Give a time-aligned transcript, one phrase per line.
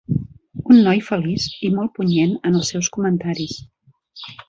[0.75, 3.63] Un noi feliç i molt punyent en els seus comentaris.